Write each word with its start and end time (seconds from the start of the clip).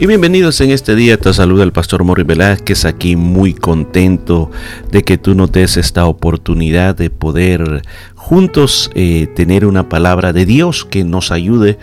Y 0.00 0.06
bienvenidos 0.06 0.60
en 0.60 0.70
este 0.70 0.94
día, 0.94 1.18
te 1.18 1.34
saluda 1.34 1.64
el 1.64 1.72
pastor 1.72 2.04
Mori 2.04 2.22
Velázquez, 2.22 2.84
aquí 2.84 3.16
muy 3.16 3.52
contento 3.52 4.48
de 4.92 5.02
que 5.02 5.18
tú 5.18 5.34
nos 5.34 5.50
des 5.50 5.76
esta 5.76 6.06
oportunidad 6.06 6.94
de 6.94 7.10
poder 7.10 7.82
juntos 8.14 8.92
eh, 8.94 9.26
tener 9.34 9.66
una 9.66 9.88
palabra 9.88 10.32
de 10.32 10.46
Dios 10.46 10.84
que 10.84 11.02
nos 11.02 11.32
ayude 11.32 11.80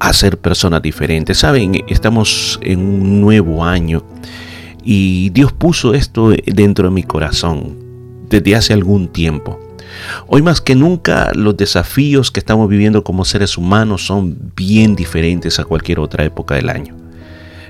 a 0.00 0.12
ser 0.12 0.38
personas 0.38 0.82
diferentes. 0.82 1.38
Saben, 1.38 1.84
estamos 1.86 2.58
en 2.62 2.80
un 2.80 3.20
nuevo 3.20 3.64
año 3.64 4.02
y 4.82 5.30
Dios 5.30 5.52
puso 5.52 5.94
esto 5.94 6.32
dentro 6.46 6.88
de 6.88 6.94
mi 6.94 7.04
corazón 7.04 7.76
desde 8.28 8.56
hace 8.56 8.72
algún 8.72 9.06
tiempo. 9.06 9.60
Hoy 10.26 10.42
más 10.42 10.60
que 10.60 10.74
nunca 10.74 11.30
los 11.32 11.56
desafíos 11.56 12.32
que 12.32 12.40
estamos 12.40 12.68
viviendo 12.68 13.04
como 13.04 13.24
seres 13.24 13.56
humanos 13.56 14.04
son 14.04 14.36
bien 14.56 14.96
diferentes 14.96 15.60
a 15.60 15.64
cualquier 15.64 16.00
otra 16.00 16.24
época 16.24 16.56
del 16.56 16.70
año. 16.70 17.05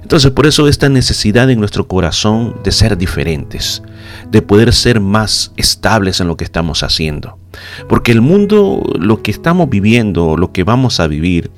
Entonces 0.06 0.30
por 0.30 0.46
eso 0.46 0.68
esta 0.68 0.88
necesidad 0.88 1.50
en 1.50 1.58
nuestro 1.58 1.88
corazón 1.88 2.54
de 2.62 2.70
ser 2.70 2.96
diferentes, 2.96 3.82
de 4.30 4.40
poder 4.40 4.72
ser 4.72 5.00
más 5.00 5.50
estables 5.56 6.20
en 6.20 6.28
lo 6.28 6.36
que 6.36 6.44
estamos 6.44 6.84
haciendo. 6.84 7.40
Porque 7.88 8.12
el 8.12 8.20
mundo, 8.20 8.84
lo 9.00 9.20
que 9.24 9.32
estamos 9.32 9.68
viviendo, 9.68 10.36
lo 10.36 10.52
que 10.52 10.62
vamos 10.62 11.00
a 11.00 11.08
vivir, 11.08 11.50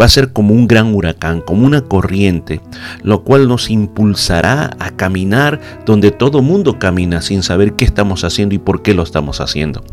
va 0.00 0.06
a 0.06 0.08
ser 0.08 0.32
como 0.32 0.54
un 0.54 0.66
gran 0.66 0.94
huracán, 0.94 1.40
como 1.40 1.66
una 1.66 1.82
corriente, 1.82 2.60
lo 3.02 3.22
cual 3.22 3.48
nos 3.48 3.70
impulsará 3.70 4.70
a 4.78 4.90
caminar 4.90 5.60
donde 5.86 6.10
todo 6.10 6.42
mundo 6.42 6.78
camina 6.78 7.22
sin 7.22 7.42
saber 7.42 7.74
qué 7.74 7.84
estamos 7.84 8.24
haciendo 8.24 8.54
y 8.54 8.58
por 8.58 8.82
qué 8.82 8.94
lo 8.94 9.02
estamos 9.02 9.40
haciendo. 9.40 9.84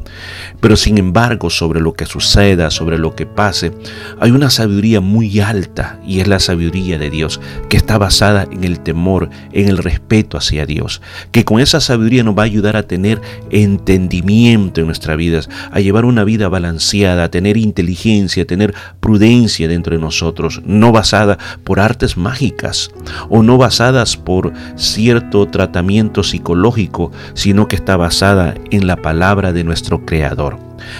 Pero 0.60 0.76
sin 0.76 0.98
embargo, 0.98 1.50
sobre 1.50 1.80
lo 1.80 1.94
que 1.94 2.06
suceda, 2.06 2.72
sobre 2.72 2.98
lo 2.98 3.16
que 3.16 3.26
pase, 3.26 3.72
hay 4.20 4.32
una 4.32 4.50
sabiduría 4.50 5.02
muy 5.02 5.40
alta 5.40 6.00
y 6.06 6.20
es 6.20 6.28
la 6.28 6.40
sabiduría 6.40 6.98
de 6.98 7.10
Dios, 7.10 7.40
que 7.70 7.78
está 7.78 7.98
basada 7.98 8.48
en 8.52 8.64
el 8.64 8.80
temor, 8.80 9.30
en 9.52 9.70
el 9.70 9.78
respeto 9.78 10.38
hacia 10.38 10.66
Dios, 10.66 11.02
que 11.32 11.46
con 11.46 11.60
esa 11.60 11.80
sabiduría 11.80 12.24
nos 12.24 12.38
va 12.38 12.44
a 12.44 12.46
ayudar 12.46 12.76
a 12.76 12.84
tener 12.84 13.22
entendimiento 13.52 14.82
en 14.82 14.88
nuestra 14.88 15.16
vida, 15.16 15.42
a 15.72 15.80
llevar 15.80 16.06
una 16.06 16.24
vida 16.24 16.50
balanceada, 16.50 17.26
a 17.26 17.32
tener 17.32 17.58
inteligencia, 17.58 18.44
a 18.44 18.48
tener 18.48 18.74
prudencia 19.00 19.59
dentro 19.68 19.96
de 19.96 20.02
nosotros, 20.02 20.62
no 20.66 20.92
basada 20.92 21.38
por 21.64 21.80
artes 21.80 22.18
mágicas 22.18 22.92
o 23.30 23.44
no 23.44 23.58
basadas 23.58 24.18
por 24.18 24.54
cierto 24.76 25.48
tratamiento 25.48 26.24
psicológico, 26.24 27.12
sino 27.34 27.68
que 27.68 27.76
está 27.76 27.98
basada 27.98 28.56
en 28.72 28.88
la 28.88 28.96
palabra 28.96 29.54
de 29.54 29.64
nuestro 29.64 30.06
Creador. 30.06 30.58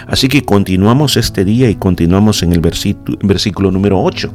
Así 0.08 0.28
que 0.28 0.44
continuamos 0.44 1.18
este 1.18 1.46
día 1.46 1.70
y 1.70 1.76
continuamos 1.76 2.44
en 2.44 2.54
el 2.54 2.62
versículo 2.62 3.72
número 3.72 4.02
8. 4.02 4.32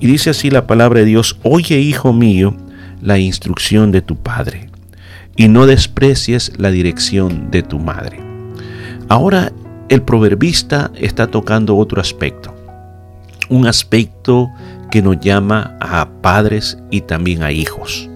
Y 0.00 0.06
dice 0.06 0.30
así 0.30 0.50
la 0.50 0.66
palabra 0.66 1.00
de 1.00 1.06
Dios, 1.06 1.38
oye 1.42 1.80
hijo 1.80 2.12
mío 2.12 2.56
la 3.02 3.18
instrucción 3.18 3.90
de 3.92 4.02
tu 4.02 4.16
Padre, 4.16 4.70
y 5.36 5.48
no 5.48 5.66
desprecies 5.66 6.52
la 6.58 6.70
dirección 6.70 7.50
de 7.50 7.62
tu 7.62 7.78
madre. 7.78 8.20
Ahora 9.08 9.52
el 9.88 10.02
proverbista 10.02 10.90
está 10.94 11.28
tocando 11.28 11.76
otro 11.76 12.00
aspecto, 12.00 12.54
un 13.48 13.66
aspecto 13.66 14.50
que 14.90 15.02
nos 15.02 15.20
llama 15.20 15.76
a 15.80 16.08
padres 16.22 16.78
y 16.90 17.02
también 17.02 17.42
a 17.42 17.52
hijos, 17.52 18.08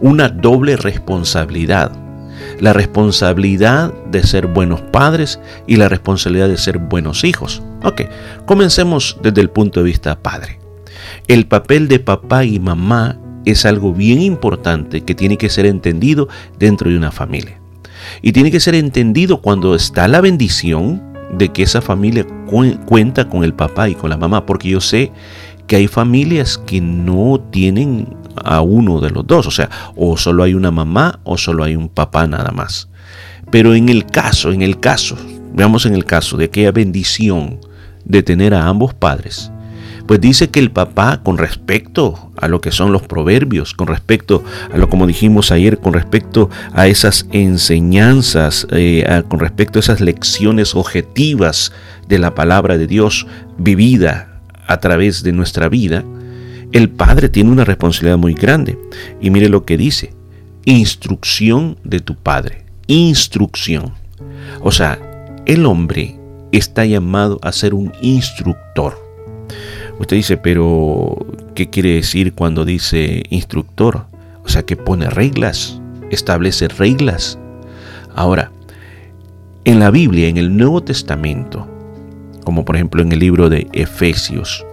una 0.00 0.28
doble 0.28 0.76
responsabilidad, 0.76 1.92
la 2.60 2.72
responsabilidad 2.72 3.92
de 4.10 4.22
ser 4.22 4.46
buenos 4.46 4.80
padres 4.80 5.40
y 5.66 5.76
la 5.76 5.88
responsabilidad 5.88 6.48
de 6.48 6.56
ser 6.56 6.78
buenos 6.78 7.24
hijos. 7.24 7.62
Ok, 7.82 8.02
comencemos 8.46 9.18
desde 9.22 9.40
el 9.40 9.50
punto 9.50 9.80
de 9.80 9.86
vista 9.86 10.18
padre. 10.20 10.58
El 11.28 11.46
papel 11.46 11.88
de 11.88 11.98
papá 11.98 12.44
y 12.44 12.58
mamá 12.58 13.18
es 13.44 13.64
algo 13.64 13.92
bien 13.92 14.20
importante 14.20 15.02
que 15.02 15.14
tiene 15.14 15.38
que 15.38 15.48
ser 15.48 15.66
entendido 15.66 16.28
dentro 16.58 16.90
de 16.90 16.96
una 16.96 17.12
familia. 17.12 17.60
Y 18.22 18.32
tiene 18.32 18.50
que 18.50 18.60
ser 18.60 18.74
entendido 18.74 19.40
cuando 19.40 19.74
está 19.74 20.08
la 20.08 20.20
bendición 20.20 21.02
de 21.32 21.50
que 21.50 21.62
esa 21.62 21.80
familia 21.80 22.26
cuenta 22.86 23.28
con 23.28 23.44
el 23.44 23.54
papá 23.54 23.88
y 23.88 23.94
con 23.94 24.10
la 24.10 24.16
mamá, 24.16 24.46
porque 24.46 24.68
yo 24.68 24.80
sé 24.80 25.12
que 25.66 25.76
hay 25.76 25.88
familias 25.88 26.58
que 26.58 26.80
no 26.80 27.40
tienen 27.50 28.16
a 28.44 28.60
uno 28.60 29.00
de 29.00 29.10
los 29.10 29.26
dos, 29.26 29.46
o 29.46 29.50
sea, 29.50 29.68
o 29.96 30.16
solo 30.16 30.42
hay 30.42 30.54
una 30.54 30.70
mamá 30.70 31.20
o 31.24 31.36
solo 31.36 31.64
hay 31.64 31.74
un 31.74 31.88
papá 31.88 32.26
nada 32.26 32.50
más. 32.50 32.88
Pero 33.50 33.74
en 33.74 33.88
el 33.88 34.06
caso, 34.06 34.52
en 34.52 34.62
el 34.62 34.78
caso, 34.80 35.16
veamos 35.52 35.86
en 35.86 35.94
el 35.94 36.04
caso 36.04 36.36
de 36.36 36.46
aquella 36.46 36.72
bendición 36.72 37.60
de 38.04 38.22
tener 38.22 38.54
a 38.54 38.66
ambos 38.66 38.94
padres, 38.94 39.50
pues 40.06 40.20
dice 40.20 40.50
que 40.50 40.60
el 40.60 40.70
papá, 40.70 41.20
con 41.22 41.38
respecto 41.38 42.30
a 42.36 42.48
lo 42.48 42.60
que 42.60 42.70
son 42.70 42.92
los 42.92 43.02
proverbios, 43.02 43.74
con 43.74 43.86
respecto 43.86 44.44
a 44.72 44.78
lo 44.78 44.88
como 44.88 45.06
dijimos 45.06 45.50
ayer, 45.50 45.78
con 45.78 45.92
respecto 45.92 46.48
a 46.72 46.86
esas 46.86 47.26
enseñanzas, 47.32 48.66
eh, 48.70 49.22
con 49.28 49.40
respecto 49.40 49.78
a 49.78 49.80
esas 49.80 50.00
lecciones 50.00 50.74
objetivas 50.74 51.72
de 52.08 52.18
la 52.18 52.34
palabra 52.34 52.78
de 52.78 52.86
Dios 52.86 53.26
vivida 53.58 54.40
a 54.66 54.78
través 54.78 55.22
de 55.22 55.32
nuestra 55.32 55.68
vida, 55.68 56.04
el 56.72 56.90
padre 56.90 57.28
tiene 57.28 57.50
una 57.50 57.64
responsabilidad 57.64 58.18
muy 58.18 58.34
grande. 58.34 58.78
Y 59.20 59.30
mire 59.30 59.48
lo 59.48 59.64
que 59.64 59.76
dice, 59.76 60.12
instrucción 60.64 61.78
de 61.84 62.00
tu 62.00 62.16
padre, 62.16 62.66
instrucción. 62.86 63.94
O 64.60 64.72
sea, 64.72 64.98
el 65.46 65.64
hombre 65.64 66.18
está 66.52 66.84
llamado 66.84 67.38
a 67.42 67.52
ser 67.52 67.74
un 67.74 67.92
instructor. 68.00 68.98
Usted 69.98 70.16
dice, 70.16 70.36
pero 70.36 71.26
¿qué 71.54 71.70
quiere 71.70 71.94
decir 71.94 72.34
cuando 72.34 72.64
dice 72.64 73.22
instructor? 73.30 74.06
O 74.44 74.48
sea, 74.48 74.62
que 74.64 74.76
pone 74.76 75.08
reglas, 75.08 75.80
establece 76.10 76.68
reglas. 76.68 77.38
Ahora, 78.14 78.50
en 79.64 79.80
la 79.80 79.90
Biblia, 79.90 80.28
en 80.28 80.36
el 80.36 80.56
Nuevo 80.56 80.82
Testamento, 80.82 81.66
como 82.44 82.64
por 82.64 82.76
ejemplo 82.76 83.02
en 83.02 83.10
el 83.10 83.18
libro 83.18 83.48
de 83.48 83.66
Efesios, 83.72 84.64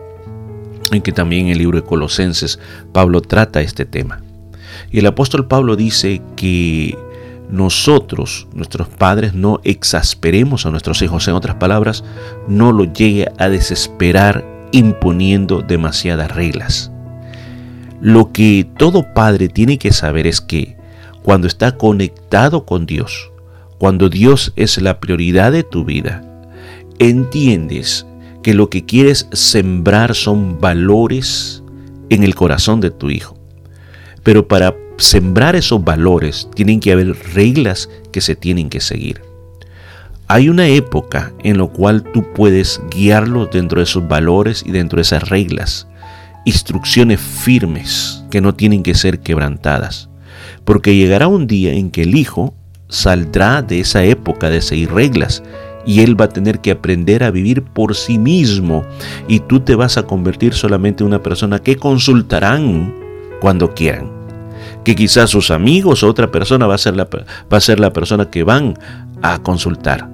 en 0.92 1.02
que 1.02 1.12
también 1.12 1.48
en 1.48 1.54
el 1.54 1.58
libro 1.58 1.80
de 1.80 1.88
Colosenses, 1.88 2.60
Pablo 2.92 3.22
trata 3.22 3.62
este 3.62 3.86
tema. 3.86 4.22
Y 4.92 5.00
el 5.00 5.08
apóstol 5.08 5.48
Pablo 5.48 5.76
dice 5.76 6.22
que 6.36 6.96
nosotros, 7.50 8.48
nuestros 8.54 8.88
padres, 8.88 9.34
no 9.34 9.60
exasperemos 9.64 10.66
a 10.66 10.72
nuestros 10.72 11.02
hijos. 11.02 11.28
En 11.28 11.34
otras 11.34 11.56
palabras, 11.56 12.04
no 12.48 12.72
lo 12.72 12.86
llegue 12.86 13.32
a 13.38 13.50
desesperar 13.50 14.53
imponiendo 14.74 15.62
demasiadas 15.62 16.36
reglas. 16.36 16.92
Lo 18.02 18.34
que 18.34 18.68
todo 18.78 19.14
padre 19.14 19.48
tiene 19.48 19.78
que 19.78 19.94
saber 19.94 20.28
es 20.28 20.42
que 20.42 20.76
cuando 21.22 21.48
está 21.48 21.78
conectado 21.78 22.66
con 22.66 22.86
Dios, 22.86 23.32
cuando 23.78 24.10
Dios 24.10 24.52
es 24.58 24.82
la 24.82 25.00
prioridad 25.00 25.54
de 25.54 25.64
tu 25.64 25.86
vida, 25.86 26.22
entiendes 27.00 28.06
que 28.42 28.54
lo 28.54 28.70
que 28.70 28.84
quieres 28.84 29.28
sembrar 29.32 30.16
son 30.16 30.60
valores 30.60 31.64
en 32.10 32.24
el 32.24 32.36
corazón 32.36 32.81
de 32.81 32.92
tu 32.92 33.10
hijo. 33.10 33.38
Pero 34.24 34.48
para 34.48 34.76
sembrar 34.98 35.56
esos 35.56 35.84
valores 35.84 36.50
tienen 36.56 36.80
que 36.80 36.92
haber 36.92 37.16
reglas 37.34 37.90
que 38.12 38.22
se 38.22 38.36
tienen 38.36 38.69
que 38.69 38.81
seguir. 38.81 39.22
Hay 40.28 40.50
una 40.50 40.68
época 40.68 41.34
en 41.44 41.58
la 41.58 41.66
cual 41.68 42.04
tú 42.14 42.25
puedes 42.34 42.81
guiarlo 42.90 43.46
dentro 43.48 43.80
de 43.80 43.84
esos 43.84 44.08
valores 44.08 44.64
y 44.66 44.72
dentro 44.72 44.98
de 44.98 45.04
esas 45.04 45.30
reglas, 45.30 45.88
instrucciones 46.46 47.20
firmes 47.20 48.24
que 48.31 48.42
no 48.42 48.54
tienen 48.54 48.84
que 48.84 48.96
ser 48.96 49.20
quebrantadas, 49.20 50.10
porque 50.66 50.96
llegará 50.96 51.28
un 51.28 51.46
día 51.46 51.74
en 51.74 51.92
que 51.92 52.04
el 52.04 52.16
hijo 52.16 52.54
saldrá 52.88 53.62
de 53.62 53.81
esa 53.81 54.04
época 54.04 54.50
de 54.50 54.62
seguir 54.62 54.92
reglas 54.92 55.44
y 55.86 56.02
él 56.02 56.20
va 56.20 56.26
a 56.26 56.30
tener 56.30 56.60
que 56.60 56.72
aprender 56.72 57.24
a 57.24 57.31
vivir 57.31 57.64
por 57.64 57.96
sí 57.96 58.18
mismo 58.18 58.86
y 59.28 59.40
tú 59.40 59.60
te 59.60 59.76
vas 59.76 59.98
a 59.98 60.04
convertir 60.04 60.54
solamente 60.54 61.04
en 61.04 61.08
una 61.08 61.22
persona 61.22 61.60
que 61.60 61.76
consultarán 61.76 62.94
cuando 63.42 63.74
quieran. 63.74 64.10
Que 64.84 64.96
quizás 64.96 65.30
sus 65.30 65.52
amigos 65.52 66.04
o 66.04 66.08
otra 66.08 66.31
persona 66.31 66.68
va 66.68 66.76
a 66.76 66.78
ser 66.78 66.96
la, 66.96 67.06
va 67.06 67.58
a 67.58 67.62
ser 67.62 67.80
la 67.80 67.94
persona 67.94 68.30
que 68.30 68.44
van 68.44 68.78
a 69.24 69.40
consultar. 69.40 70.10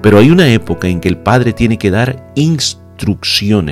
Pero 0.00 0.18
hay 0.18 0.30
una 0.30 0.48
época 0.48 0.88
en 0.88 1.00
que 1.00 1.08
el 1.08 1.16
padre 1.16 1.52
tiene 1.52 1.78
que 1.78 1.90
dar 1.90 2.32
instrucciones 2.36 2.82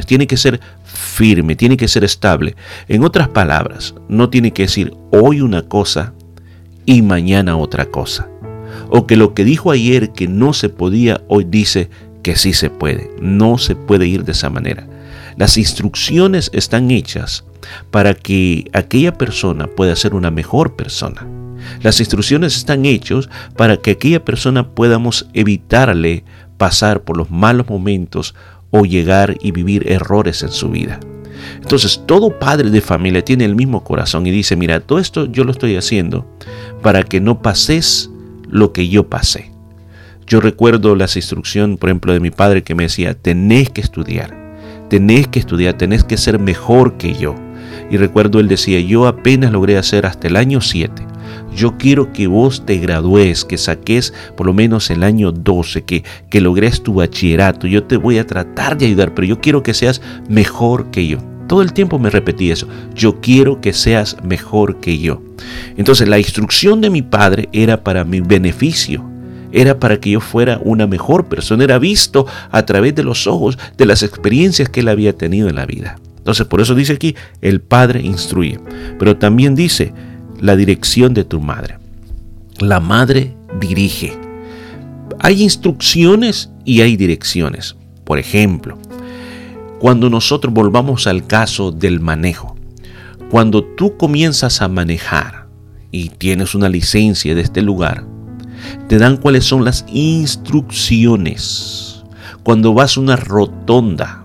tiene 0.06 0.26
que 0.26 0.36
ser 0.36 0.60
firme, 0.84 1.56
tiene 1.56 1.76
que 1.76 1.88
ser 1.88 2.04
estable. 2.04 2.56
En 2.88 3.04
otras 3.04 3.28
palabras, 3.28 3.94
no 4.08 4.28
tiene 4.28 4.52
que 4.52 4.62
decir 4.62 4.92
hoy 5.10 5.40
una 5.40 5.62
cosa 5.62 6.12
y 6.84 7.02
mañana 7.02 7.56
otra 7.56 7.86
cosa. 7.86 8.28
O 8.88 9.06
que 9.06 9.16
lo 9.16 9.34
que 9.34 9.44
dijo 9.44 9.70
ayer 9.70 10.10
que 10.10 10.26
no 10.26 10.52
se 10.52 10.68
podía, 10.68 11.20
hoy 11.28 11.44
dice 11.44 11.90
que 12.22 12.36
sí 12.36 12.52
se 12.52 12.70
puede. 12.70 13.10
No 13.20 13.58
se 13.58 13.76
puede 13.76 14.06
ir 14.06 14.24
de 14.24 14.32
esa 14.32 14.50
manera. 14.50 14.88
Las 15.36 15.56
instrucciones 15.56 16.50
están 16.52 16.90
hechas 16.90 17.44
para 17.90 18.14
que 18.14 18.68
aquella 18.72 19.14
persona 19.14 19.68
pueda 19.68 19.94
ser 19.94 20.14
una 20.14 20.30
mejor 20.30 20.74
persona. 20.74 21.26
Las 21.82 22.00
instrucciones 22.00 22.56
están 22.56 22.84
hechas 22.84 23.28
para 23.56 23.76
que 23.76 23.92
aquella 23.92 24.24
persona 24.24 24.68
podamos 24.68 25.28
evitarle 25.34 26.24
pasar 26.56 27.02
por 27.02 27.16
los 27.16 27.30
malos 27.30 27.68
momentos 27.68 28.34
o 28.70 28.84
llegar 28.84 29.36
y 29.40 29.52
vivir 29.52 29.90
errores 29.90 30.42
en 30.42 30.50
su 30.50 30.70
vida. 30.70 31.00
Entonces 31.56 32.02
todo 32.06 32.38
padre 32.38 32.70
de 32.70 32.80
familia 32.80 33.24
tiene 33.24 33.44
el 33.44 33.56
mismo 33.56 33.82
corazón 33.82 34.26
y 34.26 34.30
dice, 34.30 34.56
mira, 34.56 34.80
todo 34.80 34.98
esto 34.98 35.26
yo 35.26 35.44
lo 35.44 35.52
estoy 35.52 35.76
haciendo 35.76 36.26
para 36.82 37.02
que 37.02 37.20
no 37.20 37.42
pases 37.42 38.10
lo 38.48 38.72
que 38.72 38.88
yo 38.88 39.08
pasé. 39.08 39.50
Yo 40.26 40.40
recuerdo 40.40 40.94
las 40.94 41.16
instrucciones, 41.16 41.78
por 41.78 41.88
ejemplo, 41.88 42.12
de 42.12 42.20
mi 42.20 42.30
padre 42.30 42.62
que 42.62 42.74
me 42.74 42.84
decía, 42.84 43.14
tenés 43.14 43.70
que 43.70 43.80
estudiar, 43.80 44.36
tenés 44.88 45.26
que 45.28 45.40
estudiar, 45.40 45.76
tenés 45.76 46.04
que 46.04 46.16
ser 46.16 46.38
mejor 46.38 46.96
que 46.96 47.14
yo. 47.14 47.34
Y 47.90 47.96
recuerdo 47.96 48.38
él 48.38 48.46
decía, 48.46 48.78
yo 48.80 49.08
apenas 49.08 49.50
logré 49.50 49.76
hacer 49.76 50.06
hasta 50.06 50.28
el 50.28 50.36
año 50.36 50.60
7. 50.60 51.09
Yo 51.54 51.76
quiero 51.76 52.12
que 52.12 52.26
vos 52.26 52.64
te 52.64 52.78
gradúes, 52.78 53.44
que 53.44 53.58
saques 53.58 54.14
por 54.36 54.46
lo 54.46 54.52
menos 54.52 54.90
el 54.90 55.02
año 55.02 55.32
12, 55.32 55.82
que, 55.82 56.04
que 56.28 56.40
logres 56.40 56.82
tu 56.82 56.94
bachillerato. 56.94 57.66
Yo 57.66 57.84
te 57.84 57.96
voy 57.96 58.18
a 58.18 58.26
tratar 58.26 58.78
de 58.78 58.86
ayudar, 58.86 59.14
pero 59.14 59.26
yo 59.26 59.40
quiero 59.40 59.62
que 59.62 59.74
seas 59.74 60.00
mejor 60.28 60.90
que 60.90 61.06
yo. 61.06 61.18
Todo 61.50 61.62
el 61.62 61.72
tiempo 61.72 61.98
me 61.98 62.10
repetí 62.10 62.52
eso. 62.52 62.68
Yo 62.94 63.20
quiero 63.20 63.60
que 63.60 63.72
seas 63.72 64.16
mejor 64.22 64.78
que 64.78 64.98
yo. 65.00 65.20
Entonces 65.76 66.08
la 66.08 66.20
instrucción 66.20 66.80
de 66.80 66.90
mi 66.90 67.02
padre 67.02 67.48
era 67.52 67.82
para 67.82 68.04
mi 68.04 68.20
beneficio. 68.20 69.04
Era 69.50 69.80
para 69.80 69.98
que 69.98 70.10
yo 70.10 70.20
fuera 70.20 70.60
una 70.62 70.86
mejor 70.86 71.26
persona. 71.26 71.64
Era 71.64 71.80
visto 71.80 72.24
a 72.52 72.64
través 72.64 72.94
de 72.94 73.02
los 73.02 73.26
ojos 73.26 73.58
de 73.76 73.84
las 73.84 74.04
experiencias 74.04 74.68
que 74.68 74.78
él 74.78 74.88
había 74.88 75.12
tenido 75.12 75.48
en 75.48 75.56
la 75.56 75.66
vida. 75.66 75.96
Entonces 76.18 76.46
por 76.46 76.60
eso 76.60 76.76
dice 76.76 76.92
aquí, 76.92 77.16
el 77.40 77.60
padre 77.60 78.00
instruye. 78.00 78.60
Pero 79.00 79.16
también 79.16 79.56
dice 79.56 79.92
la 80.40 80.56
dirección 80.56 81.14
de 81.14 81.24
tu 81.24 81.40
madre. 81.40 81.78
La 82.58 82.80
madre 82.80 83.34
dirige. 83.60 84.18
Hay 85.18 85.42
instrucciones 85.42 86.50
y 86.64 86.80
hay 86.80 86.96
direcciones. 86.96 87.76
Por 88.04 88.18
ejemplo, 88.18 88.78
cuando 89.78 90.10
nosotros 90.10 90.52
volvamos 90.52 91.06
al 91.06 91.26
caso 91.26 91.72
del 91.72 92.00
manejo. 92.00 92.56
Cuando 93.30 93.64
tú 93.64 93.96
comienzas 93.96 94.60
a 94.60 94.68
manejar 94.68 95.46
y 95.90 96.10
tienes 96.10 96.54
una 96.54 96.68
licencia 96.68 97.34
de 97.34 97.42
este 97.42 97.62
lugar, 97.62 98.04
te 98.88 98.98
dan 98.98 99.16
cuáles 99.16 99.44
son 99.44 99.64
las 99.64 99.84
instrucciones. 99.92 102.04
Cuando 102.42 102.74
vas 102.74 102.96
a 102.96 103.00
una 103.00 103.16
rotonda, 103.16 104.22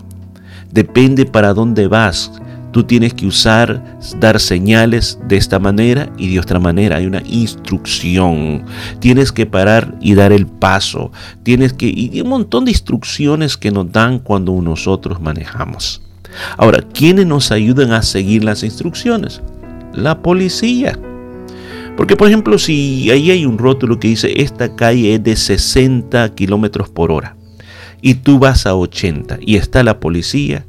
depende 0.72 1.24
para 1.24 1.54
dónde 1.54 1.88
vas, 1.88 2.32
Tú 2.76 2.84
tienes 2.84 3.14
que 3.14 3.26
usar, 3.26 3.98
dar 4.20 4.38
señales 4.38 5.18
de 5.26 5.38
esta 5.38 5.58
manera 5.58 6.12
y 6.18 6.34
de 6.34 6.40
otra 6.40 6.60
manera. 6.60 6.98
Hay 6.98 7.06
una 7.06 7.22
instrucción. 7.24 8.66
Tienes 8.98 9.32
que 9.32 9.46
parar 9.46 9.96
y 9.98 10.14
dar 10.14 10.30
el 10.30 10.46
paso. 10.46 11.10
Tienes 11.42 11.72
que... 11.72 11.86
Y 11.86 12.20
un 12.20 12.28
montón 12.28 12.66
de 12.66 12.72
instrucciones 12.72 13.56
que 13.56 13.70
nos 13.70 13.90
dan 13.90 14.18
cuando 14.18 14.52
nosotros 14.60 15.22
manejamos. 15.22 16.02
Ahora, 16.58 16.82
¿quiénes 16.92 17.24
nos 17.24 17.50
ayudan 17.50 17.92
a 17.92 18.02
seguir 18.02 18.44
las 18.44 18.62
instrucciones? 18.62 19.40
La 19.94 20.20
policía. 20.20 20.98
Porque, 21.96 22.14
por 22.14 22.28
ejemplo, 22.28 22.58
si 22.58 23.10
ahí 23.10 23.30
hay 23.30 23.46
un 23.46 23.56
rótulo 23.56 23.98
que 23.98 24.08
dice 24.08 24.42
esta 24.42 24.76
calle 24.76 25.14
es 25.14 25.24
de 25.24 25.34
60 25.34 26.28
kilómetros 26.34 26.90
por 26.90 27.10
hora 27.10 27.36
y 28.02 28.16
tú 28.16 28.38
vas 28.38 28.66
a 28.66 28.74
80 28.74 29.38
y 29.40 29.56
está 29.56 29.82
la 29.82 29.98
policía, 29.98 30.66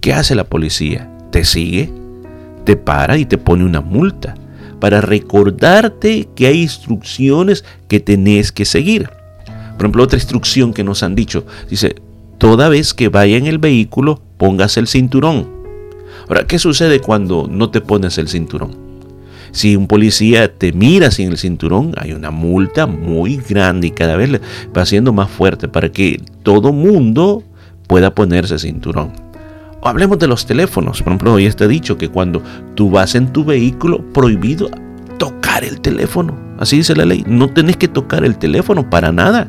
¿qué 0.00 0.14
hace 0.14 0.34
la 0.34 0.44
policía? 0.44 1.10
Te 1.30 1.44
sigue, 1.44 1.92
te 2.64 2.76
para 2.76 3.18
y 3.18 3.24
te 3.24 3.38
pone 3.38 3.64
una 3.64 3.80
multa 3.80 4.34
para 4.80 5.00
recordarte 5.00 6.28
que 6.34 6.46
hay 6.46 6.62
instrucciones 6.62 7.64
que 7.86 8.00
tenés 8.00 8.50
que 8.50 8.64
seguir. 8.64 9.10
Por 9.76 9.86
ejemplo, 9.86 10.02
otra 10.02 10.18
instrucción 10.18 10.72
que 10.72 10.84
nos 10.84 11.02
han 11.02 11.14
dicho, 11.14 11.44
dice, 11.68 11.96
toda 12.38 12.68
vez 12.68 12.94
que 12.94 13.08
vaya 13.08 13.36
en 13.36 13.46
el 13.46 13.58
vehículo, 13.58 14.22
pongas 14.38 14.76
el 14.76 14.86
cinturón. 14.86 15.48
Ahora, 16.28 16.46
¿qué 16.46 16.58
sucede 16.58 17.00
cuando 17.00 17.46
no 17.48 17.70
te 17.70 17.80
pones 17.80 18.18
el 18.18 18.28
cinturón? 18.28 18.90
Si 19.52 19.74
un 19.74 19.86
policía 19.86 20.56
te 20.56 20.72
mira 20.72 21.10
sin 21.10 21.30
el 21.30 21.38
cinturón, 21.38 21.92
hay 21.96 22.12
una 22.12 22.30
multa 22.30 22.86
muy 22.86 23.36
grande 23.36 23.88
y 23.88 23.90
cada 23.90 24.16
vez 24.16 24.40
va 24.76 24.86
siendo 24.86 25.12
más 25.12 25.30
fuerte 25.30 25.66
para 25.66 25.90
que 25.90 26.22
todo 26.42 26.72
mundo 26.72 27.42
pueda 27.88 28.14
ponerse 28.14 28.58
cinturón 28.58 29.29
hablemos 29.82 30.18
de 30.18 30.26
los 30.26 30.46
teléfonos. 30.46 31.02
Por 31.02 31.12
ejemplo, 31.12 31.34
hoy 31.34 31.46
está 31.46 31.66
dicho 31.66 31.96
que 31.96 32.08
cuando 32.08 32.42
tú 32.74 32.90
vas 32.90 33.14
en 33.14 33.32
tu 33.32 33.44
vehículo, 33.44 34.04
prohibido 34.12 34.70
tocar 35.18 35.64
el 35.64 35.80
teléfono. 35.80 36.36
Así 36.58 36.76
dice 36.76 36.94
la 36.94 37.04
ley. 37.04 37.24
No 37.26 37.48
tenés 37.48 37.76
que 37.76 37.88
tocar 37.88 38.24
el 38.24 38.36
teléfono 38.36 38.88
para 38.88 39.12
nada, 39.12 39.48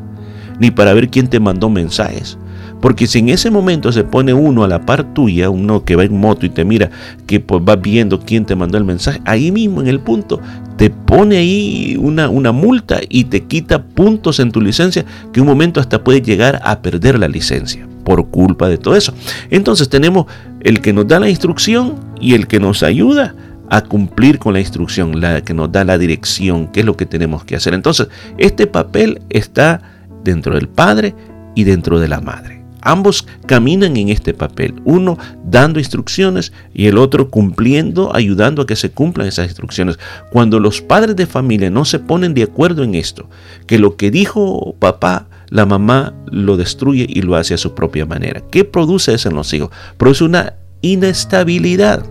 ni 0.60 0.72
para 0.72 0.94
ver 0.94 1.10
quién 1.10 1.28
te 1.28 1.40
mandó 1.40 1.70
mensajes. 1.70 2.38
Porque 2.82 3.06
si 3.06 3.20
en 3.20 3.30
ese 3.30 3.52
momento 3.52 3.92
se 3.92 4.04
pone 4.04 4.34
uno 4.34 4.64
a 4.64 4.68
la 4.68 4.86
par 4.86 5.14
tuya, 5.14 5.52
uno 5.52 5.86
que 5.86 5.96
va 5.96 6.04
en 6.04 6.20
moto 6.20 6.48
y 6.48 6.50
te 6.50 6.66
mira, 6.66 6.90
que 7.28 7.40
pues 7.40 7.62
va 7.62 7.76
viendo 7.76 8.20
quién 8.20 8.44
te 8.44 8.56
mandó 8.56 8.78
el 8.80 8.86
mensaje, 8.86 9.22
ahí 9.26 9.52
mismo 9.52 9.82
en 9.82 9.88
el 9.88 10.00
punto 10.00 10.40
te 10.78 10.90
pone 10.90 11.38
ahí 11.38 11.96
una, 12.00 12.28
una 12.28 12.52
multa 12.52 13.00
y 13.08 13.26
te 13.26 13.44
quita 13.44 13.84
puntos 13.84 14.40
en 14.40 14.52
tu 14.52 14.62
licencia 14.62 15.06
que 15.32 15.42
un 15.42 15.46
momento 15.46 15.80
hasta 15.80 16.04
puede 16.04 16.24
llegar 16.24 16.60
a 16.64 16.82
perder 16.82 17.20
la 17.20 17.28
licencia 17.28 17.88
por 18.04 18.30
culpa 18.30 18.70
de 18.70 18.78
todo 18.78 18.96
eso. 18.96 19.14
Entonces 19.50 19.90
tenemos 19.90 20.26
el 20.62 20.82
que 20.82 20.94
nos 20.94 21.08
da 21.08 21.20
la 21.20 21.30
instrucción 21.30 21.96
y 22.20 22.34
el 22.34 22.48
que 22.48 22.60
nos 22.60 22.84
ayuda 22.84 23.36
a 23.70 23.82
cumplir 23.82 24.38
con 24.38 24.54
la 24.54 24.60
instrucción, 24.60 25.22
la 25.22 25.42
que 25.42 25.54
nos 25.54 25.72
da 25.72 25.86
la 25.86 25.98
dirección, 25.98 26.68
qué 26.68 26.82
es 26.82 26.86
lo 26.86 26.98
que 26.98 27.06
tenemos 27.06 27.46
que 27.46 27.56
hacer. 27.56 27.74
Entonces, 27.74 28.10
este 28.38 28.68
papel 28.68 29.22
está 29.30 29.82
dentro 30.26 30.56
del 30.56 30.68
padre 30.68 31.16
y 31.56 31.64
dentro 31.64 31.98
de 32.00 32.10
la 32.10 32.20
madre. 32.20 32.62
Ambos 32.82 33.28
caminan 33.46 33.96
en 33.96 34.10
este 34.10 34.34
papel, 34.34 34.82
uno 34.86 35.18
dando 35.46 35.80
instrucciones 35.80 36.52
y 36.74 36.88
el 36.88 36.98
otro 36.98 37.30
cumpliendo, 37.30 38.14
ayudando 38.16 38.64
a 38.64 38.66
que 38.66 38.76
se 38.76 38.92
cumplan 38.92 39.28
esas 39.28 39.46
instrucciones. 39.46 40.00
Cuando 40.32 40.60
los 40.60 40.82
padres 40.82 41.16
de 41.16 41.28
familia 41.28 41.70
no 41.70 41.86
se 41.86 42.00
ponen 42.00 42.34
de 42.34 42.44
acuerdo 42.44 42.84
en 42.84 42.96
esto, 42.96 43.30
que 43.68 43.78
lo 43.78 43.96
que 43.96 44.10
dijo 44.10 44.76
papá 44.80 45.28
la 45.52 45.66
mamá 45.66 46.14
lo 46.32 46.58
destruye 46.58 47.06
y 47.08 47.22
lo 47.22 47.36
hace 47.36 47.54
a 47.54 47.58
su 47.58 47.76
propia 47.76 48.06
manera. 48.06 48.42
¿Qué 48.50 48.64
produce 48.64 49.14
eso 49.14 49.30
en 49.30 49.36
los 49.36 49.54
hijos? 49.54 49.70
Produce 49.98 50.24
una 50.24 50.54
inestabilidad. 50.82 52.06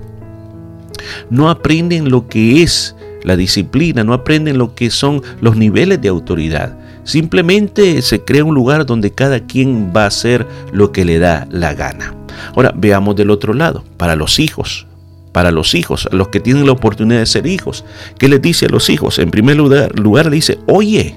No 1.31 1.49
aprenden 1.49 2.11
lo 2.11 2.29
que 2.29 2.63
es 2.63 2.95
la 3.25 3.37
disciplina, 3.37 4.05
no 4.05 4.13
aprenden 4.13 4.59
lo 4.59 4.75
que 4.75 4.91
son 4.91 5.23
los 5.41 5.57
niveles 5.57 6.01
de 6.03 6.09
autoridad. 6.09 6.79
Simplemente 7.05 8.03
se 8.03 8.23
crea 8.23 8.45
un 8.45 8.55
lugar 8.55 8.85
donde 8.85 9.11
cada 9.11 9.41
quien 9.41 9.91
va 9.97 10.05
a 10.05 10.09
hacer 10.09 10.47
lo 10.73 10.93
que 10.93 11.07
le 11.07 11.19
da 11.19 11.49
la 11.51 11.73
gana. 11.73 12.15
Ahora 12.55 12.75
veamos 12.77 13.17
del 13.17 13.31
otro 13.31 13.55
lado, 13.55 13.85
para 13.97 14.17
los 14.17 14.39
hijos. 14.39 14.87
Para 15.33 15.51
los 15.51 15.75
hijos, 15.75 16.09
los 16.13 16.29
que 16.29 16.41
tienen 16.41 16.67
la 16.67 16.73
oportunidad 16.73 17.21
de 17.21 17.27
ser 17.27 17.47
hijos. 17.47 17.85
¿Qué 18.19 18.29
les 18.29 18.43
dice 18.43 18.67
a 18.67 18.69
los 18.69 18.91
hijos? 18.91 19.19
En 19.19 19.31
primer 19.31 19.57
lugar, 19.57 19.99
lugar 19.99 20.27
le 20.27 20.33
dice, 20.33 20.59
oye, 20.67 21.17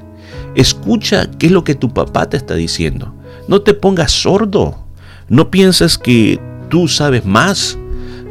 Escucha 0.55 1.29
qué 1.37 1.47
es 1.47 1.51
lo 1.51 1.63
que 1.63 1.75
tu 1.75 1.93
papá 1.93 2.29
te 2.29 2.37
está 2.37 2.55
diciendo. 2.55 3.13
No 3.47 3.61
te 3.61 3.73
pongas 3.73 4.11
sordo. 4.11 4.77
No 5.29 5.49
pienses 5.49 5.97
que 5.97 6.39
tú 6.69 6.87
sabes 6.87 7.25
más. 7.25 7.77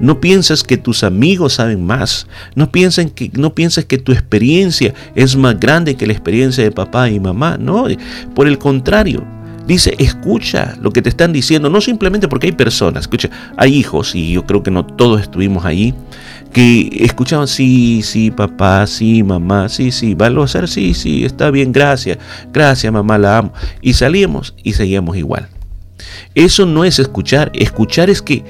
No 0.01 0.21
pienses 0.21 0.65
que 0.65 0.77
tus 0.77 1.05
amigos 1.05 1.55
saben 1.55 1.85
más. 1.85 2.27
No, 2.55 2.73
piensen 2.73 3.11
que, 3.11 3.31
pienses 3.55 3.85
que 3.85 3.99
tu 3.99 4.13
experiencia 4.13 4.95
es 5.15 5.37
más 5.37 5.61
grande 5.61 5.95
que 5.95 6.07
la 6.07 6.13
experiencia 6.13 6.65
de 6.65 6.73
papá 6.73 7.09
y 7.09 7.21
mamá. 7.21 7.57
No, 7.57 7.87
por 8.35 8.49
el 8.49 8.59
contrario. 8.59 9.25
Dice, 9.67 9.95
escucha 9.99 10.77
lo 10.83 10.91
que 10.91 11.03
te 11.03 11.09
están 11.09 11.33
diciendo, 11.33 11.71
no 11.71 11.81
simplemente 11.81 12.27
porque 12.27 12.49
hay 12.49 12.53
personas, 12.53 13.03
escucha, 13.03 13.31
hay 13.57 13.77
hijos, 13.77 14.17
y 14.17 14.33
yo 14.33 14.45
creo 14.45 14.65
que 14.65 14.73
no 14.73 14.85
todos 14.85 15.21
estuvimos 15.21 15.65
allí, 15.65 15.95
que 16.53 16.91
escuchaban, 17.01 17.49
sí, 17.49 18.03
sí, 18.03 18.31
papá, 18.31 18.87
sí, 18.87 19.23
mamá, 19.23 19.69
sí, 19.69 19.91
sí, 19.91 20.15
va 20.15 20.27
a 20.27 20.45
hacer, 20.45 20.69
sí, 20.69 20.95
sí, 20.95 21.25
está 21.25 21.51
bien, 21.51 21.73
gracias, 21.73 22.19
gracias, 22.53 22.93
mamá, 22.93 23.19
la 23.19 23.39
amo. 23.39 23.53
Y 23.81 23.95
salíamos 23.95 24.55
y 24.63 24.75
seguíamos 24.75 25.17
igual. 25.17 25.49
Eso 26.35 26.67
no 26.67 26.85
es 26.85 26.99
escuchar. 26.99 27.51
Escuchar 27.55 28.11
es 28.11 28.23
que 28.23 28.45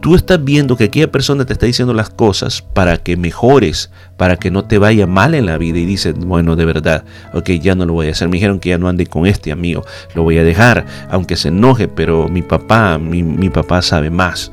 tú 0.00 0.14
estás 0.14 0.42
viendo 0.42 0.76
que 0.76 0.84
aquella 0.84 1.10
persona 1.10 1.44
te 1.44 1.52
está 1.52 1.66
diciendo 1.66 1.94
las 1.94 2.10
cosas 2.10 2.62
para 2.62 2.98
que 2.98 3.16
mejores, 3.16 3.90
para 4.16 4.36
que 4.36 4.50
no 4.50 4.64
te 4.64 4.78
vaya 4.78 5.06
mal 5.06 5.34
en 5.34 5.46
la 5.46 5.58
vida 5.58 5.78
y 5.78 5.86
dices, 5.86 6.14
bueno, 6.14 6.56
de 6.56 6.64
verdad, 6.64 7.04
ok, 7.32 7.50
ya 7.60 7.74
no 7.74 7.86
lo 7.86 7.94
voy 7.94 8.08
a 8.08 8.12
hacer. 8.12 8.28
Me 8.28 8.36
dijeron 8.36 8.60
que 8.60 8.70
ya 8.70 8.78
no 8.78 8.88
ande 8.88 9.06
con 9.06 9.26
este 9.26 9.52
amigo, 9.52 9.84
lo 10.14 10.22
voy 10.22 10.38
a 10.38 10.44
dejar, 10.44 10.86
aunque 11.10 11.36
se 11.36 11.48
enoje, 11.48 11.88
pero 11.88 12.28
mi 12.28 12.42
papá, 12.42 12.98
mi, 12.98 13.22
mi 13.22 13.50
papá 13.50 13.82
sabe 13.82 14.10
más. 14.10 14.52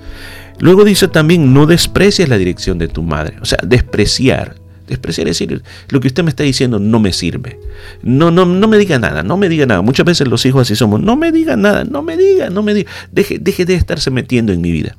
Luego 0.59 0.83
dice 0.83 1.07
también, 1.07 1.53
no 1.53 1.65
desprecies 1.65 2.29
la 2.29 2.38
dirección 2.38 2.77
de 2.77 2.88
tu 2.88 3.03
madre. 3.03 3.38
O 3.41 3.45
sea, 3.45 3.59
despreciar 3.63 4.55
Despreciar 4.88 5.27
es 5.27 5.39
decir, 5.39 5.63
lo 5.89 6.00
que 6.00 6.07
usted 6.07 6.24
me 6.24 6.29
está 6.29 6.43
diciendo 6.43 6.77
no 6.77 7.00
me 7.00 7.12
sirve. 7.12 7.59
No, 8.03 8.29
no, 8.29 8.45
no 8.45 8.67
me 8.67 8.77
diga 8.77 9.00
nada, 9.00 9.24
no 9.24 9.35
me 9.35 9.50
diga 9.50 9.65
nada. 9.65 9.81
Muchas 9.81 10.05
veces 10.05 10.27
los 10.27 10.45
hijos 10.45 10.62
así 10.62 10.75
somos, 10.75 11.01
no 11.01 11.15
me 11.15 11.31
diga 11.31 11.55
nada, 11.55 11.83
no 11.85 12.03
me 12.03 12.15
diga, 12.15 12.51
no 12.51 12.62
me 12.62 12.75
diga. 12.75 12.91
Deje, 13.12 13.39
deje 13.39 13.65
de 13.65 13.74
estarse 13.74 14.12
metiendo 14.12 14.53
en 14.53 14.62
mi 14.62 14.71
vida. 14.71 14.95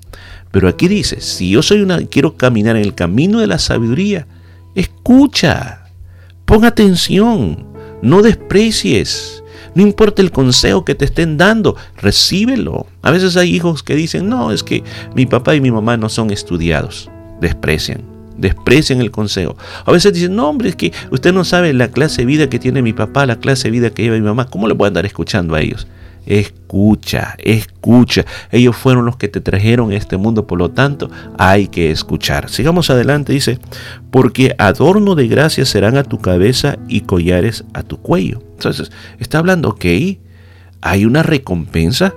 Pero 0.50 0.68
aquí 0.68 0.88
dice, 0.88 1.20
si 1.20 1.50
yo 1.50 1.62
soy 1.62 1.82
una, 1.82 2.04
quiero 2.06 2.36
caminar 2.36 2.76
en 2.76 2.82
el 2.82 2.94
camino 2.94 3.38
de 3.38 3.46
la 3.46 3.60
sabiduría, 3.60 4.26
escucha, 4.74 5.86
pon 6.46 6.64
atención, 6.64 7.66
no 8.02 8.22
desprecies. 8.22 9.44
No 9.76 9.82
importa 9.82 10.22
el 10.22 10.30
consejo 10.30 10.86
que 10.86 10.94
te 10.94 11.04
estén 11.04 11.36
dando, 11.36 11.76
recíbelo. 11.98 12.86
A 13.02 13.10
veces 13.10 13.36
hay 13.36 13.54
hijos 13.54 13.82
que 13.82 13.94
dicen, 13.94 14.26
no, 14.26 14.50
es 14.50 14.62
que 14.62 14.82
mi 15.14 15.26
papá 15.26 15.54
y 15.54 15.60
mi 15.60 15.70
mamá 15.70 15.98
no 15.98 16.08
son 16.08 16.30
estudiados. 16.30 17.10
Desprecian 17.42 18.16
desprecian 18.38 19.00
el 19.00 19.10
consejo. 19.10 19.56
A 19.86 19.92
veces 19.92 20.12
dicen, 20.12 20.36
no 20.36 20.48
hombre, 20.48 20.68
es 20.68 20.76
que 20.76 20.92
usted 21.10 21.32
no 21.32 21.42
sabe 21.44 21.72
la 21.72 21.88
clase 21.88 22.22
de 22.22 22.26
vida 22.26 22.50
que 22.50 22.58
tiene 22.58 22.82
mi 22.82 22.92
papá, 22.92 23.24
la 23.24 23.36
clase 23.36 23.68
de 23.68 23.72
vida 23.72 23.90
que 23.90 24.02
lleva 24.02 24.16
mi 24.16 24.22
mamá, 24.22 24.46
¿cómo 24.46 24.68
le 24.68 24.74
a 24.78 24.86
andar 24.86 25.06
escuchando 25.06 25.54
a 25.54 25.60
ellos? 25.62 25.86
Escucha, 26.26 27.36
escucha. 27.38 28.24
Ellos 28.50 28.76
fueron 28.76 29.06
los 29.06 29.16
que 29.16 29.28
te 29.28 29.40
trajeron 29.40 29.92
a 29.92 29.96
este 29.96 30.16
mundo, 30.16 30.46
por 30.46 30.58
lo 30.58 30.70
tanto 30.70 31.10
hay 31.38 31.68
que 31.68 31.90
escuchar. 31.90 32.50
Sigamos 32.50 32.90
adelante, 32.90 33.32
dice, 33.32 33.58
porque 34.10 34.54
adorno 34.58 35.14
de 35.14 35.28
gracia 35.28 35.64
serán 35.64 35.96
a 35.96 36.04
tu 36.04 36.18
cabeza 36.18 36.78
y 36.88 37.02
collares 37.02 37.64
a 37.72 37.82
tu 37.82 37.98
cuello. 37.98 38.42
Entonces, 38.52 38.90
está 39.18 39.38
hablando, 39.38 39.70
ok, 39.70 39.84
hay 40.80 41.04
una 41.04 41.22
recompensa 41.22 42.14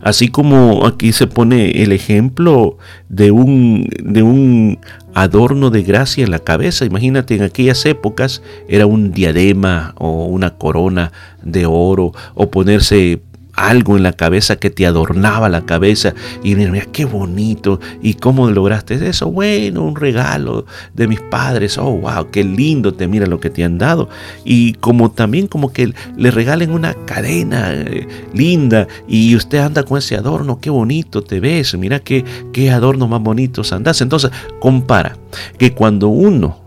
Así 0.00 0.28
como 0.28 0.86
aquí 0.86 1.12
se 1.12 1.26
pone 1.26 1.82
el 1.82 1.92
ejemplo 1.92 2.78
de 3.08 3.30
un, 3.30 3.88
de 4.02 4.22
un 4.22 4.78
adorno 5.14 5.70
de 5.70 5.82
gracia 5.82 6.24
en 6.24 6.30
la 6.30 6.38
cabeza. 6.38 6.84
Imagínate, 6.84 7.34
en 7.34 7.42
aquellas 7.42 7.84
épocas 7.86 8.42
era 8.68 8.86
un 8.86 9.12
diadema 9.12 9.94
o 9.98 10.26
una 10.26 10.50
corona 10.50 11.12
de 11.42 11.66
oro 11.66 12.12
o 12.34 12.50
ponerse 12.50 13.20
algo 13.58 13.96
en 13.96 14.04
la 14.04 14.12
cabeza 14.12 14.56
que 14.56 14.70
te 14.70 14.86
adornaba 14.86 15.48
la 15.48 15.66
cabeza 15.66 16.14
y 16.44 16.54
mira, 16.54 16.86
qué 16.92 17.04
bonito 17.04 17.80
y 18.00 18.14
cómo 18.14 18.48
lograste 18.50 18.94
eso 19.08 19.30
bueno 19.30 19.82
un 19.82 19.96
regalo 19.96 20.64
de 20.94 21.08
mis 21.08 21.20
padres 21.20 21.76
oh 21.76 21.90
wow 21.90 22.30
qué 22.30 22.44
lindo 22.44 22.94
te 22.94 23.08
mira 23.08 23.26
lo 23.26 23.40
que 23.40 23.50
te 23.50 23.64
han 23.64 23.78
dado. 23.78 24.08
Y 24.44 24.74
como 24.74 25.10
también 25.10 25.48
como 25.48 25.72
que 25.72 25.92
le 26.16 26.30
regalen 26.30 26.70
una 26.70 26.94
cadena 26.94 27.72
eh, 27.72 28.06
linda 28.32 28.86
y 29.08 29.34
usted 29.34 29.58
anda 29.58 29.82
con 29.82 29.98
ese 29.98 30.16
adorno 30.16 30.60
qué 30.60 30.70
bonito 30.70 31.22
te 31.22 31.40
ves 31.40 31.76
mira 31.76 31.98
qué 31.98 32.24
qué 32.52 32.70
adorno 32.70 33.08
más 33.08 33.20
bonitos 33.20 33.72
andas 33.72 34.00
entonces 34.00 34.30
compara 34.60 35.16
que 35.58 35.72
cuando 35.72 36.08
uno 36.08 36.60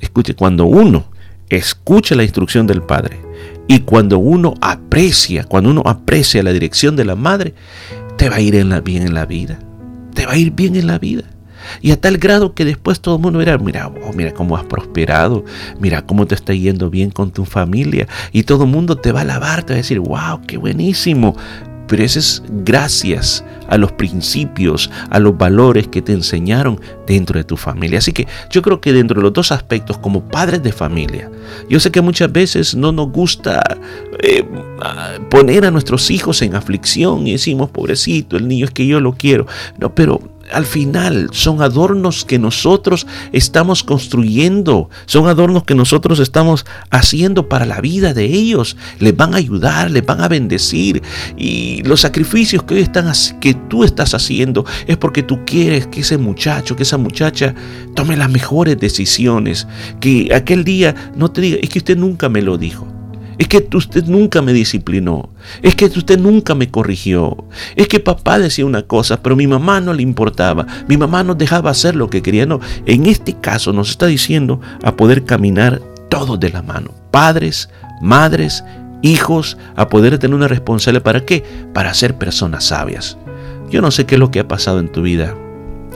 escuche 0.00 0.34
cuando 0.34 0.66
uno 0.66 1.06
escucha 1.48 2.14
la 2.14 2.24
instrucción 2.24 2.66
del 2.66 2.82
padre 2.82 3.25
y 3.68 3.80
cuando 3.80 4.18
uno 4.18 4.54
aprecia, 4.60 5.44
cuando 5.44 5.70
uno 5.70 5.82
aprecia 5.84 6.42
la 6.42 6.52
dirección 6.52 6.96
de 6.96 7.04
la 7.04 7.16
madre, 7.16 7.54
te 8.16 8.28
va 8.28 8.36
a 8.36 8.40
ir 8.40 8.54
en 8.54 8.68
la, 8.68 8.80
bien 8.80 9.02
en 9.02 9.14
la 9.14 9.26
vida. 9.26 9.58
Te 10.14 10.26
va 10.26 10.32
a 10.32 10.36
ir 10.36 10.52
bien 10.52 10.76
en 10.76 10.86
la 10.86 10.98
vida. 10.98 11.24
Y 11.80 11.90
a 11.90 12.00
tal 12.00 12.18
grado 12.18 12.54
que 12.54 12.64
después 12.64 13.00
todo 13.00 13.16
el 13.16 13.22
mundo 13.22 13.40
verá, 13.40 13.58
mira, 13.58 13.90
mira 14.14 14.32
cómo 14.32 14.56
has 14.56 14.64
prosperado, 14.64 15.44
mira 15.80 16.02
cómo 16.02 16.26
te 16.26 16.36
está 16.36 16.54
yendo 16.54 16.90
bien 16.90 17.10
con 17.10 17.32
tu 17.32 17.44
familia. 17.44 18.06
Y 18.32 18.44
todo 18.44 18.64
el 18.64 18.70
mundo 18.70 18.96
te 18.96 19.10
va 19.10 19.20
a 19.20 19.22
alabar, 19.22 19.64
te 19.64 19.72
va 19.72 19.74
a 19.74 19.82
decir, 19.82 19.98
wow, 19.98 20.42
qué 20.46 20.58
buenísimo. 20.58 21.36
Pero 21.88 22.02
eso 22.02 22.18
es 22.18 22.42
gracias 22.64 23.44
a 23.68 23.78
los 23.78 23.92
principios, 23.92 24.90
a 25.10 25.18
los 25.18 25.36
valores 25.36 25.88
que 25.88 26.02
te 26.02 26.12
enseñaron 26.12 26.80
dentro 27.06 27.38
de 27.38 27.44
tu 27.44 27.56
familia. 27.56 27.98
Así 27.98 28.12
que 28.12 28.26
yo 28.50 28.62
creo 28.62 28.80
que 28.80 28.92
dentro 28.92 29.16
de 29.16 29.22
los 29.22 29.32
dos 29.32 29.52
aspectos, 29.52 29.98
como 29.98 30.28
padres 30.28 30.62
de 30.62 30.72
familia, 30.72 31.30
yo 31.68 31.80
sé 31.80 31.90
que 31.90 32.00
muchas 32.00 32.30
veces 32.32 32.74
no 32.74 32.92
nos 32.92 33.10
gusta 33.10 33.62
eh, 34.22 34.44
poner 35.30 35.64
a 35.64 35.70
nuestros 35.70 36.10
hijos 36.10 36.42
en 36.42 36.54
aflicción 36.54 37.26
y 37.26 37.32
decimos, 37.32 37.70
pobrecito, 37.70 38.36
el 38.36 38.48
niño 38.48 38.66
es 38.66 38.70
que 38.70 38.86
yo 38.86 39.00
lo 39.00 39.12
quiero. 39.12 39.46
No, 39.78 39.94
pero 39.94 40.35
al 40.52 40.66
final 40.66 41.28
son 41.32 41.62
adornos 41.62 42.24
que 42.24 42.38
nosotros 42.38 43.06
estamos 43.32 43.82
construyendo, 43.82 44.90
son 45.06 45.26
adornos 45.28 45.64
que 45.64 45.74
nosotros 45.74 46.18
estamos 46.18 46.66
haciendo 46.90 47.48
para 47.48 47.66
la 47.66 47.80
vida 47.80 48.14
de 48.14 48.24
ellos. 48.24 48.76
Les 48.98 49.16
van 49.16 49.34
a 49.34 49.38
ayudar, 49.38 49.90
les 49.90 50.04
van 50.04 50.20
a 50.20 50.28
bendecir 50.28 51.02
y 51.36 51.82
los 51.84 52.00
sacrificios 52.00 52.62
que 52.64 52.74
hoy 52.74 52.80
están 52.80 53.06
que 53.40 53.54
tú 53.54 53.84
estás 53.84 54.14
haciendo 54.14 54.64
es 54.86 54.96
porque 54.96 55.22
tú 55.22 55.44
quieres 55.44 55.86
que 55.86 56.00
ese 56.00 56.18
muchacho, 56.18 56.76
que 56.76 56.82
esa 56.82 56.98
muchacha 56.98 57.54
tome 57.94 58.16
las 58.16 58.30
mejores 58.30 58.78
decisiones, 58.78 59.66
que 60.00 60.34
aquel 60.34 60.64
día 60.64 61.12
no 61.14 61.30
te 61.30 61.40
diga, 61.40 61.58
es 61.62 61.68
que 61.68 61.78
usted 61.78 61.96
nunca 61.96 62.28
me 62.28 62.42
lo 62.42 62.58
dijo. 62.58 62.95
Es 63.38 63.48
que 63.48 63.66
usted 63.74 64.04
nunca 64.04 64.40
me 64.42 64.52
disciplinó. 64.52 65.30
Es 65.62 65.74
que 65.74 65.86
usted 65.86 66.18
nunca 66.18 66.54
me 66.54 66.70
corrigió. 66.70 67.44
Es 67.74 67.88
que 67.88 68.00
papá 68.00 68.38
decía 68.38 68.64
una 68.64 68.82
cosa, 68.82 69.22
pero 69.22 69.36
mi 69.36 69.46
mamá 69.46 69.80
no 69.80 69.92
le 69.92 70.02
importaba. 70.02 70.66
Mi 70.88 70.96
mamá 70.96 71.22
nos 71.22 71.36
dejaba 71.36 71.70
hacer 71.70 71.96
lo 71.96 72.08
que 72.08 72.22
quería. 72.22 72.46
No, 72.46 72.60
en 72.86 73.06
este 73.06 73.34
caso 73.34 73.72
nos 73.72 73.90
está 73.90 74.06
diciendo 74.06 74.60
a 74.82 74.96
poder 74.96 75.24
caminar 75.24 75.82
todos 76.08 76.40
de 76.40 76.50
la 76.50 76.62
mano. 76.62 76.92
Padres, 77.10 77.68
madres, 78.00 78.64
hijos, 79.02 79.58
a 79.76 79.88
poder 79.88 80.18
tener 80.18 80.34
una 80.34 80.48
responsabilidad. 80.48 81.02
¿Para 81.02 81.24
qué? 81.24 81.44
Para 81.74 81.92
ser 81.94 82.16
personas 82.16 82.64
sabias. 82.64 83.18
Yo 83.70 83.82
no 83.82 83.90
sé 83.90 84.06
qué 84.06 84.14
es 84.14 84.18
lo 84.18 84.30
que 84.30 84.40
ha 84.40 84.48
pasado 84.48 84.80
en 84.80 84.90
tu 84.90 85.02
vida 85.02 85.34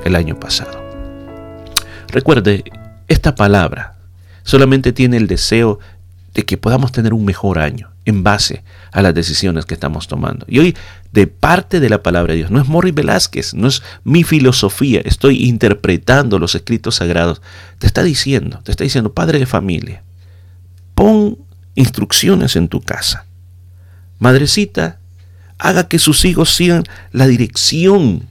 el 0.04 0.16
año 0.16 0.38
pasado. 0.38 0.80
Recuerde, 2.08 2.64
esta 3.08 3.34
palabra 3.34 3.94
solamente 4.42 4.92
tiene 4.92 5.16
el 5.16 5.26
deseo 5.26 5.78
de 6.34 6.44
que 6.44 6.56
podamos 6.56 6.92
tener 6.92 7.12
un 7.12 7.24
mejor 7.24 7.58
año 7.58 7.90
en 8.04 8.22
base 8.22 8.62
a 8.92 9.02
las 9.02 9.14
decisiones 9.14 9.66
que 9.66 9.74
estamos 9.74 10.08
tomando. 10.08 10.46
Y 10.48 10.58
hoy, 10.58 10.76
de 11.12 11.26
parte 11.26 11.80
de 11.80 11.88
la 11.88 12.02
palabra 12.02 12.32
de 12.32 12.38
Dios, 12.38 12.50
no 12.50 12.60
es 12.60 12.68
Morris 12.68 12.94
Velázquez, 12.94 13.54
no 13.54 13.68
es 13.68 13.82
mi 14.04 14.24
filosofía, 14.24 15.00
estoy 15.04 15.44
interpretando 15.44 16.38
los 16.38 16.54
escritos 16.54 16.96
sagrados. 16.96 17.42
Te 17.78 17.86
está 17.86 18.02
diciendo, 18.02 18.60
te 18.64 18.70
está 18.70 18.84
diciendo, 18.84 19.12
padre 19.12 19.38
de 19.38 19.46
familia, 19.46 20.02
pon 20.94 21.38
instrucciones 21.74 22.56
en 22.56 22.68
tu 22.68 22.80
casa. 22.80 23.26
Madrecita, 24.18 24.98
haga 25.58 25.88
que 25.88 25.98
sus 25.98 26.24
hijos 26.24 26.54
sigan 26.54 26.84
la 27.12 27.26
dirección 27.26 28.28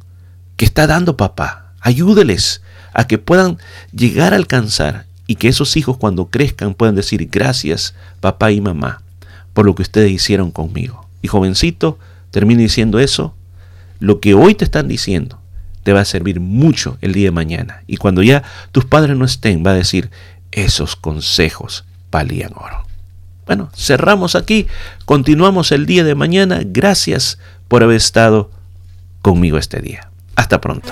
que 0.58 0.65
está 0.65 0.88
dando 0.88 1.18
papá. 1.18 1.74
Ayúdeles 1.82 2.62
a 2.94 3.08
que 3.08 3.18
puedan 3.18 3.58
llegar 3.91 4.34
a 4.34 4.38
alcanzar 4.38 5.06
y 5.30 5.36
que 5.36 5.48
esos 5.48 5.78
hijos 5.78 5.96
cuando 5.96 6.26
crezcan 6.26 6.74
puedan 6.74 6.96
decir 6.96 7.30
gracias 7.32 7.94
papá 8.20 8.52
y 8.52 8.62
mamá 8.62 9.04
por 9.54 9.64
lo 9.64 9.76
que 9.76 9.84
ustedes 9.84 10.10
hicieron 10.12 10.50
conmigo. 10.50 11.08
Y 11.22 11.28
jovencito, 11.28 12.00
termine 12.32 12.64
diciendo 12.64 12.98
eso, 12.98 13.36
lo 14.00 14.22
que 14.22 14.34
hoy 14.34 14.56
te 14.56 14.64
están 14.64 14.88
diciendo 14.88 15.40
te 15.84 15.94
va 15.94 16.02
a 16.02 16.06
servir 16.06 16.40
mucho 16.40 16.98
el 17.02 17.14
día 17.14 17.26
de 17.26 17.32
mañana. 17.32 17.84
Y 17.86 17.98
cuando 17.98 18.24
ya 18.24 18.42
tus 18.72 18.86
padres 18.86 19.16
no 19.16 19.24
estén, 19.24 19.64
va 19.64 19.70
a 19.70 19.76
decir, 19.76 20.10
esos 20.52 20.96
consejos 20.96 21.86
valían 22.10 22.54
oro. 22.56 22.88
Bueno, 23.46 23.70
cerramos 23.76 24.34
aquí, 24.34 24.66
continuamos 25.06 25.72
el 25.72 25.86
día 25.86 26.04
de 26.04 26.16
mañana. 26.16 26.62
Gracias 26.66 27.38
por 27.68 27.84
haber 27.84 27.98
estado 27.98 28.50
conmigo 29.22 29.60
este 29.60 29.80
día. 29.80 30.10
Hasta 30.36 30.60
pronto. 30.60 30.92